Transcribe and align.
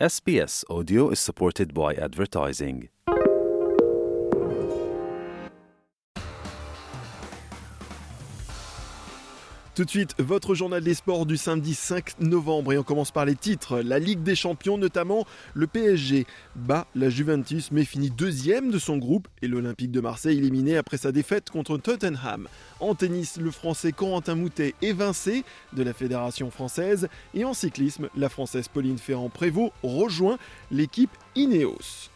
SBS 0.00 0.64
Audio 0.68 1.08
is 1.10 1.20
supported 1.20 1.72
by 1.72 1.94
advertising. 1.94 2.88
Tout 9.74 9.84
de 9.84 9.90
suite, 9.90 10.14
votre 10.18 10.54
journal 10.54 10.84
des 10.84 10.94
sports 10.94 11.26
du 11.26 11.36
samedi 11.36 11.74
5 11.74 12.20
novembre 12.20 12.72
et 12.72 12.78
on 12.78 12.84
commence 12.84 13.10
par 13.10 13.24
les 13.24 13.34
titres. 13.34 13.80
La 13.80 13.98
Ligue 13.98 14.22
des 14.22 14.36
Champions 14.36 14.78
notamment, 14.78 15.26
le 15.52 15.66
PSG 15.66 16.28
bat 16.54 16.86
la 16.94 17.10
Juventus 17.10 17.72
mais 17.72 17.84
finit 17.84 18.10
deuxième 18.10 18.70
de 18.70 18.78
son 18.78 18.98
groupe 18.98 19.26
et 19.42 19.48
l'Olympique 19.48 19.90
de 19.90 20.00
Marseille 20.00 20.38
éliminé 20.38 20.76
après 20.76 20.96
sa 20.96 21.10
défaite 21.10 21.50
contre 21.50 21.76
Tottenham. 21.76 22.46
En 22.78 22.94
tennis, 22.94 23.36
le 23.36 23.50
Français 23.50 23.90
Corentin 23.90 24.36
Moutet 24.36 24.76
évincé 24.80 25.42
de 25.72 25.82
la 25.82 25.92
Fédération 25.92 26.52
française 26.52 27.08
et 27.34 27.44
en 27.44 27.52
cyclisme, 27.52 28.08
la 28.16 28.28
Française 28.28 28.68
Pauline 28.68 28.98
Ferrand-Prévot 28.98 29.72
rejoint 29.82 30.38
l'équipe 30.70 31.10
Ineos. 31.34 32.13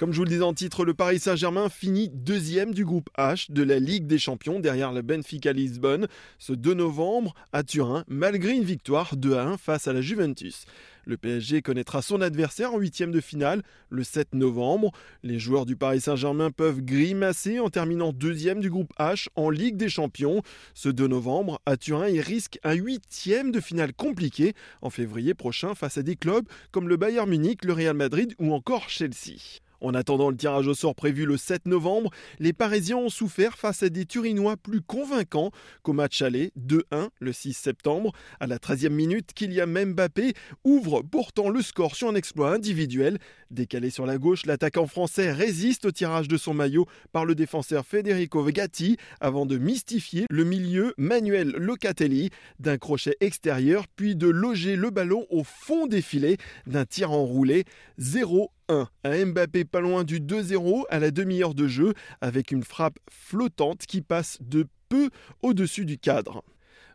Comme 0.00 0.14
je 0.14 0.16
vous 0.16 0.24
le 0.24 0.30
disais 0.30 0.42
en 0.42 0.54
titre, 0.54 0.86
le 0.86 0.94
Paris 0.94 1.18
Saint-Germain 1.18 1.68
finit 1.68 2.08
deuxième 2.08 2.72
du 2.72 2.86
groupe 2.86 3.10
H 3.18 3.52
de 3.52 3.62
la 3.62 3.78
Ligue 3.78 4.06
des 4.06 4.16
Champions 4.16 4.58
derrière 4.58 4.94
le 4.94 5.02
Benfica 5.02 5.52
Lisbonne 5.52 6.08
ce 6.38 6.54
2 6.54 6.72
novembre 6.72 7.34
à 7.52 7.64
Turin, 7.64 8.04
malgré 8.08 8.52
une 8.52 8.64
victoire 8.64 9.14
2 9.14 9.34
à 9.34 9.44
1 9.44 9.58
face 9.58 9.88
à 9.88 9.92
la 9.92 10.00
Juventus. 10.00 10.64
Le 11.04 11.18
PSG 11.18 11.60
connaîtra 11.60 12.00
son 12.00 12.22
adversaire 12.22 12.72
en 12.72 12.78
huitième 12.78 13.10
de 13.10 13.20
finale 13.20 13.62
le 13.90 14.02
7 14.02 14.34
novembre. 14.34 14.90
Les 15.22 15.38
joueurs 15.38 15.66
du 15.66 15.76
Paris 15.76 16.00
Saint-Germain 16.00 16.50
peuvent 16.50 16.80
grimacer 16.80 17.60
en 17.60 17.68
terminant 17.68 18.14
deuxième 18.14 18.60
du 18.60 18.70
groupe 18.70 18.94
H 18.98 19.26
en 19.34 19.50
Ligue 19.50 19.76
des 19.76 19.90
Champions. 19.90 20.40
Ce 20.72 20.88
2 20.88 21.08
novembre, 21.08 21.60
à 21.66 21.76
Turin, 21.76 22.08
ils 22.08 22.22
risquent 22.22 22.58
un 22.64 22.72
huitième 22.72 23.52
de 23.52 23.60
finale 23.60 23.92
compliqué 23.92 24.54
en 24.80 24.88
février 24.88 25.34
prochain 25.34 25.74
face 25.74 25.98
à 25.98 26.02
des 26.02 26.16
clubs 26.16 26.48
comme 26.70 26.88
le 26.88 26.96
Bayern 26.96 27.28
Munich, 27.28 27.66
le 27.66 27.74
Real 27.74 27.94
Madrid 27.94 28.32
ou 28.38 28.54
encore 28.54 28.88
Chelsea. 28.88 29.60
En 29.80 29.94
attendant 29.94 30.30
le 30.30 30.36
tirage 30.36 30.66
au 30.66 30.74
sort 30.74 30.94
prévu 30.94 31.24
le 31.24 31.36
7 31.36 31.66
novembre, 31.66 32.10
les 32.38 32.52
Parisiens 32.52 32.98
ont 32.98 33.08
souffert 33.08 33.56
face 33.56 33.82
à 33.82 33.88
des 33.88 34.04
Turinois 34.04 34.56
plus 34.56 34.82
convaincants 34.82 35.50
qu'au 35.82 35.92
match 35.92 36.20
aller 36.22 36.52
2-1 36.58 37.08
le 37.18 37.32
6 37.32 37.54
septembre. 37.54 38.12
À 38.40 38.46
la 38.46 38.58
13e 38.58 38.90
minute, 38.90 39.32
Kylian 39.34 39.86
Mbappé 39.86 40.34
ouvre 40.64 41.02
pourtant 41.02 41.48
le 41.48 41.62
score 41.62 41.96
sur 41.96 42.08
un 42.08 42.14
exploit 42.14 42.52
individuel. 42.52 43.18
Décalé 43.50 43.90
sur 43.90 44.06
la 44.06 44.18
gauche, 44.18 44.46
l'attaquant 44.46 44.86
français 44.86 45.32
résiste 45.32 45.86
au 45.86 45.90
tirage 45.90 46.28
de 46.28 46.36
son 46.36 46.54
maillot 46.54 46.86
par 47.12 47.24
le 47.24 47.34
défenseur 47.34 47.84
Federico 47.86 48.42
Vegatti 48.42 48.96
avant 49.20 49.46
de 49.46 49.58
mystifier 49.58 50.26
le 50.30 50.44
milieu 50.44 50.94
Manuel 50.98 51.50
Locatelli 51.50 52.30
d'un 52.58 52.78
crochet 52.78 53.16
extérieur 53.20 53.86
puis 53.88 54.14
de 54.14 54.28
loger 54.28 54.76
le 54.76 54.90
ballon 54.90 55.26
au 55.30 55.42
fond 55.42 55.86
des 55.86 56.02
filets 56.02 56.36
d'un 56.66 56.84
tir 56.84 57.10
enroulé 57.10 57.64
0 57.98 58.52
1. 58.70 58.88
Un 59.04 59.26
Mbappé 59.26 59.64
pas 59.64 59.80
loin 59.80 60.04
du 60.04 60.20
2-0 60.20 60.84
à 60.88 60.98
la 61.00 61.10
demi-heure 61.10 61.54
de 61.54 61.66
jeu 61.66 61.92
avec 62.20 62.52
une 62.52 62.62
frappe 62.62 62.98
flottante 63.10 63.84
qui 63.86 64.00
passe 64.00 64.38
de 64.40 64.66
peu 64.88 65.10
au-dessus 65.42 65.84
du 65.84 65.98
cadre. 65.98 66.42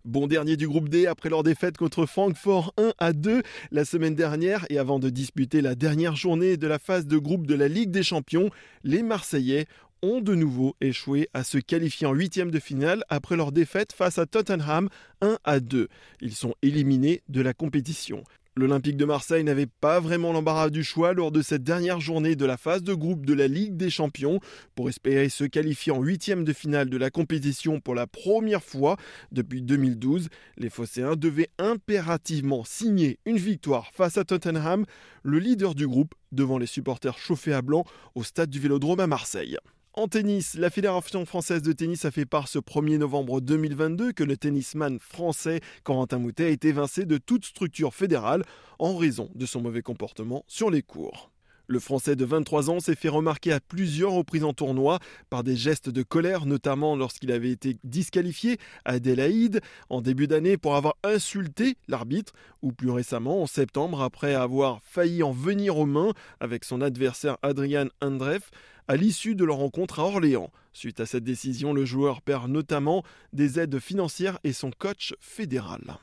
Bon 0.06 0.28
dernier 0.28 0.56
du 0.56 0.68
groupe 0.68 0.88
D 0.88 1.08
après 1.08 1.30
leur 1.30 1.44
défaite 1.44 1.78
contre 1.78 2.06
Francfort 2.06 2.74
1 2.78 2.94
à 3.00 3.12
2 3.12 3.42
la 3.72 3.86
semaine 3.86 4.16
dernière 4.16 4.66
et 4.70 4.78
avant 4.78 5.00
de 5.00 5.10
disputer 5.10 5.62
la 5.62 5.76
dernière 5.76 6.16
journée 6.16 6.58
de 6.58 6.68
la 6.68 6.80
phase 6.80 7.08
de 7.08 7.18
groupe 7.18 7.46
de 7.48 7.56
la 7.56 7.68
Ligue 7.68 7.92
des 7.92 8.04
Champions, 8.04 8.50
les 8.84 9.04
Marseillais 9.04 9.66
ont 10.02 10.22
de 10.22 10.36
nouveau 10.36 10.76
échoué 10.80 11.30
à 11.34 11.44
se 11.44 11.58
qualifier 11.58 12.08
en 12.08 12.14
huitième 12.14 12.52
de 12.52 12.60
finale 12.60 13.04
après 13.10 13.36
leur 13.36 13.52
défaite 13.52 13.94
face 13.94 14.20
à 14.20 14.26
Tottenham 14.26 14.90
1 15.22 15.40
à 15.44 15.60
2. 15.60 15.88
Ils 16.22 16.36
sont 16.36 16.54
éliminés 16.62 17.24
de 17.28 17.42
la 17.42 17.54
compétition. 17.54 18.24
L'Olympique 18.58 18.96
de 18.96 19.04
Marseille 19.04 19.44
n'avait 19.44 19.66
pas 19.66 20.00
vraiment 20.00 20.32
l'embarras 20.32 20.70
du 20.70 20.82
choix 20.82 21.12
lors 21.12 21.34
de 21.34 21.42
cette 21.42 21.64
dernière 21.64 22.00
journée 22.00 22.38
de 22.38 22.46
la 22.46 22.56
phase 22.56 22.84
de 22.84 22.94
groupe 22.94 23.26
de 23.26 23.34
la 23.34 23.50
Ligue 23.50 23.76
des 23.76 23.90
Champions 23.90 24.40
pour 24.76 24.88
espérer 24.88 25.28
se 25.28 25.44
qualifier 25.44 25.92
en 25.92 26.02
huitième 26.02 26.46
de 26.46 26.54
finale 26.54 26.90
de 26.90 26.96
la 26.96 27.10
compétition 27.10 27.82
pour 27.82 27.96
la 27.96 28.08
première 28.08 28.64
fois 28.64 28.96
depuis 29.34 29.62
2012. 29.62 30.30
Les 30.56 30.70
Phocéens 30.70 31.18
devaient 31.18 31.50
impérativement 31.58 32.64
signer 32.64 33.20
une 33.26 33.36
victoire 33.36 33.92
face 33.92 34.18
à 34.18 34.24
Tottenham, 34.24 34.86
le 35.24 35.40
leader 35.40 35.76
du 35.76 35.86
groupe, 35.86 36.16
devant 36.32 36.58
les 36.58 36.66
supporters 36.66 37.18
chauffés 37.18 37.54
à 37.54 37.62
blanc 37.62 37.84
au 38.16 38.24
stade 38.24 38.50
du 38.50 38.62
Vélodrome 38.62 39.02
à 39.02 39.08
Marseille. 39.08 39.58
En 39.98 40.10
tennis, 40.10 40.56
la 40.56 40.70
Fédération 40.70 41.26
française 41.26 41.62
de 41.62 41.72
tennis 41.72 42.04
a 42.04 42.12
fait 42.12 42.26
part 42.26 42.50
ce 42.50 42.60
1er 42.60 42.98
novembre 42.98 43.40
2022 43.40 44.12
que 44.12 44.26
le 44.26 44.36
tennisman 44.36 45.00
français 45.00 45.62
Corentin 45.86 46.20
Moutet 46.20 46.48
a 46.48 46.50
été 46.50 46.68
évincé 46.68 47.06
de 47.06 47.18
toute 47.18 47.46
structure 47.46 47.94
fédérale 47.94 48.44
en 48.78 48.98
raison 48.98 49.30
de 49.36 49.46
son 49.46 49.62
mauvais 49.62 49.82
comportement 49.82 50.44
sur 50.50 50.70
les 50.70 50.82
cours. 50.82 51.32
Le 51.68 51.80
Français 51.80 52.16
de 52.16 52.26
23 52.26 52.70
ans 52.70 52.80
s'est 52.80 52.96
fait 52.96 53.10
remarquer 53.10 53.52
à 53.52 53.60
plusieurs 53.60 54.12
reprises 54.12 54.44
en 54.44 54.54
tournoi 54.54 55.00
par 55.30 55.44
des 55.44 55.56
gestes 55.56 55.90
de 55.90 56.04
colère, 56.04 56.46
notamment 56.46 56.96
lorsqu'il 56.96 57.32
avait 57.32 57.52
été 57.52 57.78
disqualifié 57.84 58.58
à 58.86 58.94
Adélaïde 58.94 59.62
en 59.90 60.02
début 60.02 60.28
d'année 60.28 60.58
pour 60.58 60.76
avoir 60.76 60.96
insulté 61.04 61.78
l'arbitre, 61.88 62.34
ou 62.62 62.72
plus 62.72 62.92
récemment 62.92 63.42
en 63.42 63.48
septembre 63.48 64.02
après 64.02 64.36
avoir 64.36 64.80
failli 64.84 65.24
en 65.24 65.32
venir 65.32 65.78
aux 65.78 65.86
mains 65.86 66.14
avec 66.40 66.66
son 66.66 66.82
adversaire 66.82 67.38
Adrian 67.42 67.88
Andreff 68.02 68.52
à 68.88 68.96
l'issue 68.96 69.36
de 69.36 69.44
leur 69.44 69.58
rencontre 69.58 70.00
à 70.00 70.04
Orléans. 70.04 70.52
Suite 70.74 71.00
à 71.00 71.06
cette 71.06 71.24
décision, 71.24 71.74
le 71.74 71.86
joueur 71.86 72.22
perd 72.22 72.50
notamment 72.50 73.04
des 73.34 73.60
aides 73.60 73.80
financières 73.80 74.40
et 74.44 74.54
son 74.54 74.72
coach 74.72 75.16
fédéral. 75.20 75.98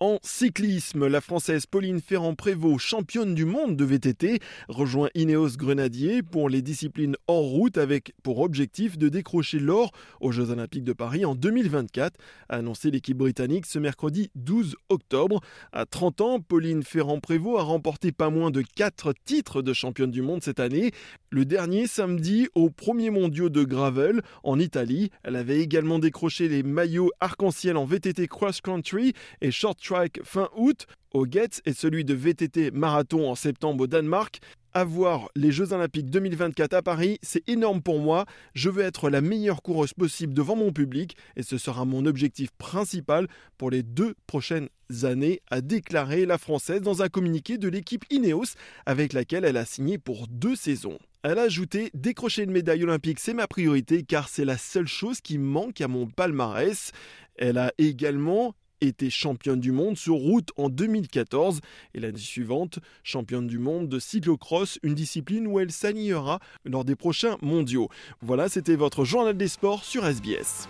En 0.00 0.18
cyclisme, 0.22 1.06
la 1.06 1.20
Française 1.20 1.66
Pauline 1.66 2.00
Ferrand-Prévot, 2.00 2.78
championne 2.78 3.34
du 3.34 3.44
monde 3.44 3.76
de 3.76 3.84
VTT, 3.84 4.40
rejoint 4.68 5.08
Ineos 5.14 5.56
Grenadier 5.56 6.22
pour 6.22 6.48
les 6.48 6.62
disciplines 6.62 7.16
hors 7.28 7.44
route 7.44 7.78
avec 7.78 8.12
pour 8.24 8.40
objectif 8.40 8.98
de 8.98 9.08
décrocher 9.08 9.60
l'or 9.60 9.92
aux 10.20 10.32
Jeux 10.32 10.50
Olympiques 10.50 10.82
de 10.82 10.92
Paris 10.92 11.24
en 11.24 11.36
2024, 11.36 12.18
a 12.48 12.56
annoncé 12.56 12.90
l'équipe 12.90 13.16
britannique 13.16 13.66
ce 13.66 13.78
mercredi 13.78 14.30
12 14.34 14.74
octobre. 14.88 15.40
À 15.72 15.86
30 15.86 16.20
ans, 16.20 16.40
Pauline 16.40 16.82
Ferrand-Prévot 16.82 17.56
a 17.56 17.62
remporté 17.62 18.10
pas 18.10 18.30
moins 18.30 18.50
de 18.50 18.62
4 18.62 19.14
titres 19.24 19.62
de 19.62 19.72
championne 19.72 20.10
du 20.10 20.22
monde 20.22 20.42
cette 20.42 20.60
année. 20.60 20.90
Le 21.30 21.44
dernier 21.44 21.86
samedi 21.86 22.48
aux 22.54 22.70
premiers 22.70 23.10
mondiaux 23.10 23.48
de 23.48 23.64
Gravel 23.64 24.22
en 24.42 24.58
Italie. 24.58 25.10
Elle 25.22 25.36
avait 25.36 25.60
également 25.60 25.98
décroché 25.98 26.48
les 26.48 26.62
maillots 26.62 27.10
arc-en-ciel 27.20 27.76
en 27.76 27.84
VTT 27.84 28.28
cross-country 28.28 29.14
et 29.40 29.50
short 29.64 29.80
track 29.80 30.20
fin 30.24 30.50
août 30.58 30.86
au 31.14 31.24
Getz 31.24 31.62
et 31.64 31.72
celui 31.72 32.04
de 32.04 32.12
VTT 32.12 32.70
marathon 32.70 33.30
en 33.30 33.34
septembre 33.34 33.84
au 33.84 33.86
Danemark. 33.86 34.40
Avoir 34.74 35.30
les 35.34 35.52
Jeux 35.52 35.72
Olympiques 35.72 36.10
2024 36.10 36.74
à 36.74 36.82
Paris, 36.82 37.18
c'est 37.22 37.48
énorme 37.48 37.80
pour 37.80 37.98
moi. 37.98 38.26
Je 38.54 38.68
veux 38.68 38.82
être 38.82 39.08
la 39.08 39.22
meilleure 39.22 39.62
coureuse 39.62 39.94
possible 39.94 40.34
devant 40.34 40.54
mon 40.54 40.70
public 40.70 41.16
et 41.36 41.42
ce 41.42 41.56
sera 41.56 41.86
mon 41.86 42.04
objectif 42.04 42.50
principal 42.58 43.26
pour 43.56 43.70
les 43.70 43.82
deux 43.82 44.14
prochaines 44.26 44.68
années, 45.04 45.40
a 45.50 45.62
déclaré 45.62 46.26
la 46.26 46.36
Française 46.36 46.82
dans 46.82 47.00
un 47.00 47.08
communiqué 47.08 47.56
de 47.56 47.68
l'équipe 47.68 48.04
Ineos 48.10 48.56
avec 48.84 49.14
laquelle 49.14 49.46
elle 49.46 49.56
a 49.56 49.64
signé 49.64 49.96
pour 49.96 50.26
deux 50.28 50.56
saisons. 50.56 50.98
Elle 51.22 51.38
a 51.38 51.44
ajouté 51.44 51.90
Décrocher 51.94 52.42
une 52.42 52.50
médaille 52.50 52.84
olympique, 52.84 53.18
c'est 53.18 53.32
ma 53.32 53.46
priorité 53.46 54.02
car 54.02 54.28
c'est 54.28 54.44
la 54.44 54.58
seule 54.58 54.88
chose 54.88 55.22
qui 55.22 55.38
manque 55.38 55.80
à 55.80 55.88
mon 55.88 56.06
palmarès. 56.06 56.92
Elle 57.36 57.56
a 57.56 57.72
également 57.78 58.54
été 58.80 59.10
championne 59.10 59.60
du 59.60 59.72
monde 59.72 59.96
sur 59.96 60.14
route 60.14 60.50
en 60.56 60.68
2014 60.68 61.60
et 61.94 62.00
l'année 62.00 62.18
suivante 62.18 62.78
championne 63.02 63.46
du 63.46 63.58
monde 63.58 63.88
de 63.88 63.98
cyclocross, 63.98 64.78
une 64.82 64.94
discipline 64.94 65.46
où 65.46 65.60
elle 65.60 65.72
s'alignera 65.72 66.40
lors 66.64 66.84
des 66.84 66.96
prochains 66.96 67.36
mondiaux. 67.42 67.88
Voilà, 68.20 68.48
c'était 68.48 68.76
votre 68.76 69.04
journal 69.04 69.36
des 69.36 69.48
sports 69.48 69.84
sur 69.84 70.04
SBS. 70.04 70.68